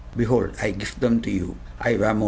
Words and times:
Behold, 0.15 0.53
I 0.61 0.71
gif 0.71 0.99
them 0.99 1.21
to 1.21 1.29
you! 1.29 1.57
I 1.79 1.95
vamos! 1.95 2.19